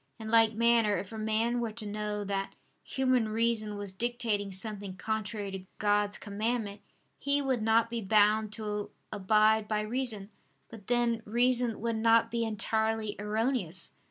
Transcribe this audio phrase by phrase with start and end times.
[0.17, 4.95] In like manner if a man were to know that human reason was dictating something
[4.95, 6.81] contrary to God's commandment,
[7.19, 10.31] he would not be bound to abide by reason:
[10.69, 13.93] but then reason would not be entirely erroneous.